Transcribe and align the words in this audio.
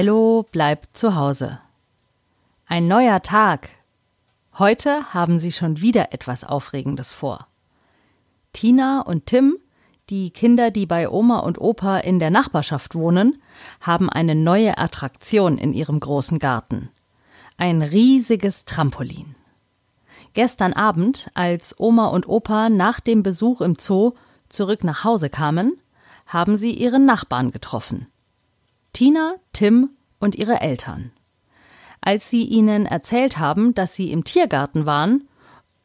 Ello 0.00 0.46
bleibt 0.50 0.96
zu 0.96 1.14
Hause. 1.14 1.60
Ein 2.64 2.88
neuer 2.88 3.20
Tag. 3.20 3.68
Heute 4.58 5.12
haben 5.12 5.38
sie 5.38 5.52
schon 5.52 5.82
wieder 5.82 6.14
etwas 6.14 6.42
Aufregendes 6.42 7.12
vor. 7.12 7.48
Tina 8.54 9.02
und 9.02 9.26
Tim, 9.26 9.58
die 10.08 10.30
Kinder, 10.30 10.70
die 10.70 10.86
bei 10.86 11.06
Oma 11.06 11.40
und 11.40 11.60
Opa 11.60 11.98
in 11.98 12.18
der 12.18 12.30
Nachbarschaft 12.30 12.94
wohnen, 12.94 13.42
haben 13.82 14.08
eine 14.08 14.34
neue 14.34 14.78
Attraktion 14.78 15.58
in 15.58 15.74
ihrem 15.74 16.00
großen 16.00 16.38
Garten. 16.38 16.88
Ein 17.58 17.82
riesiges 17.82 18.64
Trampolin. 18.64 19.34
Gestern 20.32 20.72
Abend, 20.72 21.30
als 21.34 21.78
Oma 21.78 22.06
und 22.06 22.26
Opa 22.26 22.70
nach 22.70 23.00
dem 23.00 23.22
Besuch 23.22 23.60
im 23.60 23.76
Zoo 23.78 24.14
zurück 24.48 24.82
nach 24.82 25.04
Hause 25.04 25.28
kamen, 25.28 25.78
haben 26.26 26.56
sie 26.56 26.72
ihren 26.72 27.04
Nachbarn 27.04 27.50
getroffen. 27.50 28.06
Tina, 28.92 29.34
Tim 29.52 29.90
und 30.18 30.34
ihre 30.34 30.60
Eltern. 30.60 31.12
Als 32.00 32.30
sie 32.30 32.44
ihnen 32.44 32.86
erzählt 32.86 33.38
haben, 33.38 33.74
dass 33.74 33.94
sie 33.94 34.10
im 34.10 34.24
Tiergarten 34.24 34.86
waren, 34.86 35.28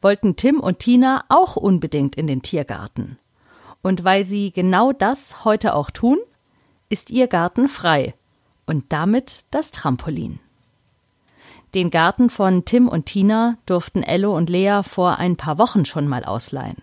wollten 0.00 0.36
Tim 0.36 0.60
und 0.60 0.78
Tina 0.78 1.24
auch 1.28 1.56
unbedingt 1.56 2.16
in 2.16 2.26
den 2.26 2.42
Tiergarten. 2.42 3.18
Und 3.82 4.04
weil 4.04 4.24
sie 4.24 4.50
genau 4.50 4.92
das 4.92 5.44
heute 5.44 5.74
auch 5.74 5.90
tun, 5.90 6.18
ist 6.88 7.10
ihr 7.10 7.26
Garten 7.26 7.68
frei 7.68 8.14
und 8.66 8.92
damit 8.92 9.44
das 9.50 9.70
Trampolin. 9.70 10.40
Den 11.74 11.90
Garten 11.90 12.30
von 12.30 12.64
Tim 12.64 12.88
und 12.88 13.06
Tina 13.06 13.56
durften 13.66 14.02
Ello 14.02 14.34
und 14.34 14.48
Lea 14.48 14.80
vor 14.82 15.18
ein 15.18 15.36
paar 15.36 15.58
Wochen 15.58 15.84
schon 15.84 16.08
mal 16.08 16.24
ausleihen. 16.24 16.82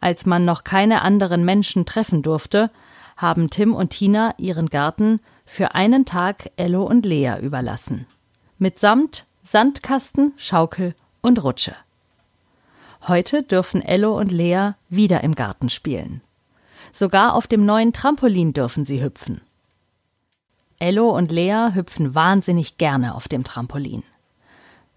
Als 0.00 0.26
man 0.26 0.44
noch 0.44 0.64
keine 0.64 1.02
anderen 1.02 1.44
Menschen 1.44 1.86
treffen 1.86 2.22
durfte, 2.22 2.70
haben 3.16 3.50
Tim 3.50 3.74
und 3.74 3.90
Tina 3.90 4.34
ihren 4.38 4.68
Garten 4.68 5.20
für 5.46 5.74
einen 5.74 6.04
Tag 6.04 6.50
Ello 6.56 6.84
und 6.84 7.04
Lea 7.04 7.34
überlassen 7.40 8.06
mitsamt 8.58 9.26
Sandkasten, 9.42 10.32
Schaukel 10.36 10.94
und 11.20 11.42
Rutsche. 11.42 11.74
Heute 13.06 13.42
dürfen 13.42 13.82
Ello 13.82 14.18
und 14.18 14.32
Lea 14.32 14.70
wieder 14.88 15.22
im 15.22 15.34
Garten 15.34 15.68
spielen. 15.68 16.22
Sogar 16.92 17.34
auf 17.34 17.46
dem 17.46 17.66
neuen 17.66 17.92
Trampolin 17.92 18.54
dürfen 18.54 18.86
sie 18.86 19.02
hüpfen. 19.02 19.42
Ello 20.78 21.14
und 21.14 21.30
Lea 21.30 21.74
hüpfen 21.74 22.14
wahnsinnig 22.14 22.78
gerne 22.78 23.14
auf 23.14 23.28
dem 23.28 23.44
Trampolin. 23.44 24.02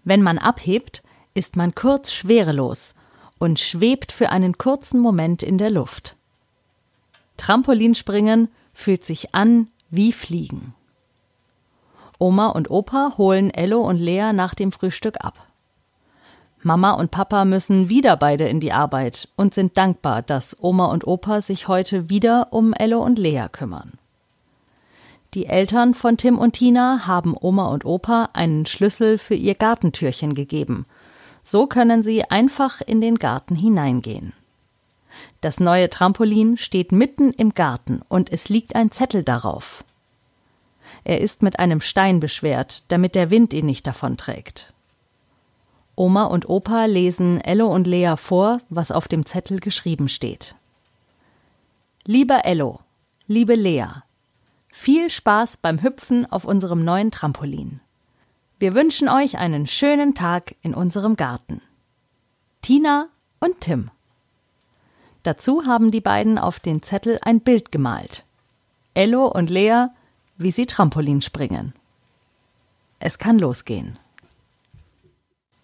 Wenn 0.04 0.22
man 0.22 0.38
abhebt, 0.38 1.02
ist 1.34 1.56
man 1.56 1.74
kurz 1.74 2.12
schwerelos 2.12 2.94
und 3.38 3.60
schwebt 3.60 4.12
für 4.12 4.30
einen 4.30 4.56
kurzen 4.56 5.00
Moment 5.00 5.42
in 5.42 5.58
der 5.58 5.70
Luft. 5.70 6.16
Trampolinspringen 7.38 8.48
fühlt 8.74 9.04
sich 9.04 9.34
an 9.34 9.68
wie 9.90 10.12
Fliegen. 10.12 10.74
Oma 12.18 12.48
und 12.48 12.70
Opa 12.70 13.14
holen 13.16 13.50
Ello 13.50 13.80
und 13.80 13.96
Lea 13.96 14.32
nach 14.34 14.54
dem 14.54 14.72
Frühstück 14.72 15.24
ab. 15.24 15.46
Mama 16.62 16.92
und 16.92 17.12
Papa 17.12 17.44
müssen 17.44 17.88
wieder 17.88 18.16
beide 18.16 18.48
in 18.48 18.58
die 18.58 18.72
Arbeit 18.72 19.28
und 19.36 19.54
sind 19.54 19.76
dankbar, 19.76 20.22
dass 20.22 20.56
Oma 20.60 20.86
und 20.86 21.06
Opa 21.06 21.40
sich 21.40 21.68
heute 21.68 22.10
wieder 22.10 22.48
um 22.50 22.72
Ello 22.72 23.02
und 23.02 23.18
Lea 23.18 23.46
kümmern. 23.50 23.92
Die 25.34 25.46
Eltern 25.46 25.94
von 25.94 26.16
Tim 26.16 26.38
und 26.38 26.54
Tina 26.54 27.06
haben 27.06 27.36
Oma 27.38 27.68
und 27.68 27.84
Opa 27.84 28.30
einen 28.32 28.66
Schlüssel 28.66 29.18
für 29.18 29.34
ihr 29.34 29.54
Gartentürchen 29.54 30.34
gegeben. 30.34 30.86
So 31.44 31.66
können 31.66 32.02
sie 32.02 32.24
einfach 32.24 32.80
in 32.80 33.00
den 33.00 33.16
Garten 33.16 33.54
hineingehen. 33.54 34.32
Das 35.40 35.60
neue 35.60 35.90
Trampolin 35.90 36.56
steht 36.56 36.92
mitten 36.92 37.32
im 37.32 37.54
Garten 37.54 38.02
und 38.08 38.32
es 38.32 38.48
liegt 38.48 38.74
ein 38.74 38.90
Zettel 38.90 39.22
darauf. 39.22 39.84
Er 41.04 41.20
ist 41.20 41.42
mit 41.42 41.58
einem 41.58 41.80
Stein 41.80 42.20
beschwert, 42.20 42.84
damit 42.88 43.14
der 43.14 43.30
Wind 43.30 43.52
ihn 43.52 43.66
nicht 43.66 43.86
davonträgt. 43.86 44.72
Oma 45.96 46.24
und 46.24 46.48
Opa 46.48 46.84
lesen 46.84 47.40
Ello 47.40 47.66
und 47.66 47.86
Lea 47.86 48.14
vor, 48.16 48.60
was 48.68 48.92
auf 48.92 49.08
dem 49.08 49.26
Zettel 49.26 49.58
geschrieben 49.58 50.08
steht. 50.08 50.54
Lieber 52.04 52.44
Ello, 52.44 52.80
liebe 53.26 53.54
Lea, 53.54 53.86
viel 54.70 55.10
Spaß 55.10 55.56
beim 55.56 55.82
Hüpfen 55.82 56.30
auf 56.30 56.44
unserem 56.44 56.84
neuen 56.84 57.10
Trampolin. 57.10 57.80
Wir 58.60 58.74
wünschen 58.74 59.08
euch 59.08 59.38
einen 59.38 59.66
schönen 59.66 60.14
Tag 60.14 60.54
in 60.62 60.74
unserem 60.74 61.16
Garten. 61.16 61.62
Tina 62.62 63.08
und 63.40 63.60
Tim. 63.60 63.90
Dazu 65.28 65.66
haben 65.66 65.90
die 65.90 66.00
beiden 66.00 66.38
auf 66.38 66.58
den 66.58 66.82
Zettel 66.82 67.18
ein 67.20 67.40
Bild 67.40 67.70
gemalt. 67.70 68.24
Ello 68.94 69.26
und 69.26 69.50
Lea 69.50 69.88
wie 70.38 70.52
sie 70.52 70.64
Trampolin 70.64 71.20
springen. 71.20 71.74
Es 72.98 73.18
kann 73.18 73.38
losgehen. 73.38 73.98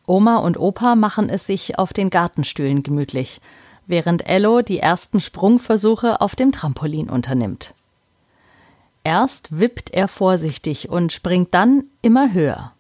Oma 0.07 0.37
und 0.37 0.59
Opa 0.59 0.97
machen 0.97 1.31
es 1.31 1.47
sich 1.47 1.79
auf 1.79 1.95
den 1.95 2.11
Gartenstühlen 2.11 2.83
gemütlich, 2.83 3.41
während 3.87 4.29
Ello 4.29 4.61
die 4.61 4.81
ersten 4.81 5.23
Sprungversuche 5.23 6.21
auf 6.21 6.37
dem 6.37 6.53
Trampolin 6.53 7.09
unternimmt. 7.09 7.73
Erst 9.03 9.59
wippt 9.59 9.95
er 9.95 10.09
vorsichtig 10.09 10.91
und 10.91 11.11
springt 11.11 11.55
dann 11.55 11.85
immer 12.03 12.35
höher. 12.35 12.75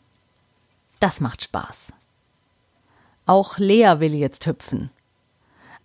Das 1.00 1.22
macht 1.22 1.44
Spaß. 1.44 1.94
Auch 3.24 3.56
Lea 3.56 4.00
will 4.00 4.12
jetzt 4.12 4.46
hüpfen. 4.46 4.90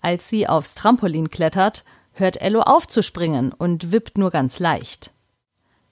Als 0.02 0.30
sie 0.30 0.48
aufs 0.48 0.76
Trampolin 0.76 1.30
klettert, 1.30 1.84
hört 2.14 2.42
Ello 2.42 2.62
auf 2.62 2.88
zu 2.88 3.04
springen 3.04 3.54
und 3.54 3.92
wippt 3.92 4.18
nur 4.18 4.32
ganz 4.32 4.60
leicht. 4.60 5.12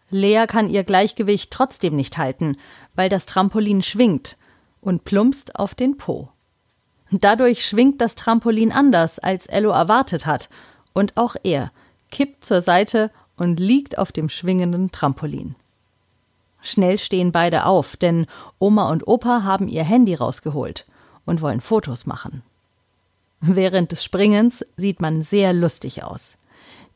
Lea 0.09 0.45
kann 0.47 0.69
ihr 0.69 0.83
Gleichgewicht 0.83 1.51
trotzdem 1.51 1.95
nicht 1.95 2.17
halten, 2.17 2.57
weil 2.95 3.09
das 3.09 3.25
Trampolin 3.25 3.81
schwingt 3.81 4.37
und 4.79 5.03
plumpst 5.03 5.55
auf 5.57 5.75
den 5.75 5.97
Po. 5.97 6.29
Dadurch 7.11 7.65
schwingt 7.65 8.01
das 8.01 8.15
Trampolin 8.15 8.71
anders, 8.71 9.19
als 9.19 9.47
Ello 9.47 9.71
erwartet 9.71 10.25
hat, 10.25 10.49
und 10.93 11.15
auch 11.15 11.35
er 11.43 11.71
kippt 12.09 12.45
zur 12.45 12.61
Seite 12.61 13.11
und 13.35 13.59
liegt 13.59 13.97
auf 13.97 14.11
dem 14.11 14.29
schwingenden 14.29 14.91
Trampolin. 14.91 15.55
Schnell 16.61 16.97
stehen 16.97 17.31
beide 17.31 17.65
auf, 17.65 17.95
denn 17.97 18.25
Oma 18.59 18.89
und 18.89 19.07
Opa 19.07 19.43
haben 19.43 19.67
ihr 19.67 19.83
Handy 19.83 20.15
rausgeholt 20.15 20.85
und 21.25 21.41
wollen 21.41 21.61
Fotos 21.61 22.05
machen. 22.05 22.43
Während 23.39 23.91
des 23.91 24.03
Springens 24.03 24.65
sieht 24.75 25.01
man 25.01 25.21
sehr 25.21 25.53
lustig 25.53 26.03
aus. 26.03 26.37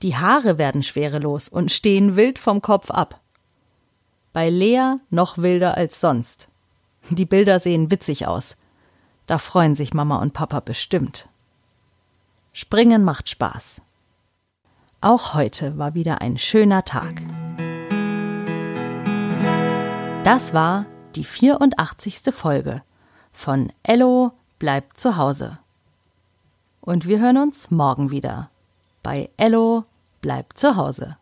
Die 0.01 0.15
Haare 0.15 0.57
werden 0.57 0.81
schwerelos 0.81 1.47
und 1.47 1.71
stehen 1.71 2.15
wild 2.15 2.39
vom 2.39 2.61
Kopf 2.61 2.89
ab. 2.89 3.21
Bei 4.33 4.49
Lea 4.49 4.95
noch 5.09 5.37
wilder 5.37 5.77
als 5.77 6.01
sonst. 6.01 6.47
Die 7.09 7.25
Bilder 7.25 7.59
sehen 7.59 7.91
witzig 7.91 8.27
aus. 8.27 8.55
Da 9.27 9.37
freuen 9.37 9.75
sich 9.75 9.93
Mama 9.93 10.17
und 10.17 10.33
Papa 10.33 10.59
bestimmt. 10.59 11.27
Springen 12.53 13.03
macht 13.03 13.29
Spaß. 13.29 13.81
Auch 14.99 15.33
heute 15.33 15.77
war 15.77 15.93
wieder 15.93 16.21
ein 16.21 16.37
schöner 16.37 16.83
Tag. 16.85 17.21
Das 20.23 20.53
war 20.53 20.85
die 21.15 21.23
84. 21.23 22.33
Folge 22.33 22.83
von 23.31 23.71
Ello 23.83 24.31
bleibt 24.59 24.99
zu 24.99 25.17
Hause. 25.17 25.57
Und 26.81 27.07
wir 27.07 27.19
hören 27.19 27.37
uns 27.37 27.69
morgen 27.69 28.11
wieder 28.11 28.49
bei 29.03 29.29
Ello 29.37 29.85
bleibt 30.21 30.57
zu 30.59 30.75
Hause. 30.75 31.17